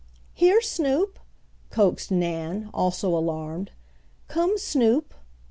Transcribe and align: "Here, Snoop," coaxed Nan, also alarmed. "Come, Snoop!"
"Here, 0.33 0.61
Snoop," 0.63 1.19
coaxed 1.69 2.09
Nan, 2.09 2.71
also 2.73 3.15
alarmed. 3.15 3.69
"Come, 4.27 4.57
Snoop!" 4.57 5.13